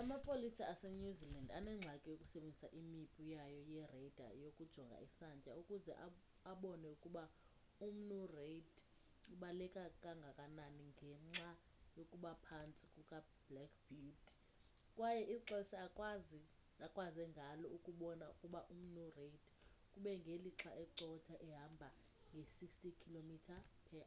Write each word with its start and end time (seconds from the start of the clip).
amapolisa 0.00 0.62
asenew 0.72 1.12
zealand 1.18 1.48
anengxaki 1.58 2.06
yokusebenzisa 2.12 2.68
imipu 2.80 3.20
yayo 3.36 3.60
ye-radar 3.72 4.32
yokujonga 4.42 4.96
isantya 5.06 5.52
ukuze 5.60 5.92
abone 6.52 6.86
ukuba 6.96 7.22
umnu 7.86 8.20
reid 8.34 8.68
ubaleka 9.34 9.82
kangakanani 10.02 10.84
ngenxa 10.94 11.50
yokuba 11.98 12.30
phantsi 12.46 12.84
kukablack 12.94 13.72
beauty 13.88 14.34
kwaye 14.96 15.22
ixesha 15.34 15.78
akwaze 16.86 17.24
ngalo 17.32 17.66
ukubona 17.76 18.24
ukuba 18.34 18.60
umnu 18.74 19.04
reid 19.16 19.44
kube 19.92 20.10
ngelixa 20.20 20.70
ecotha 20.84 21.34
ehamba 21.48 21.88
nge-160km/h 22.34 24.02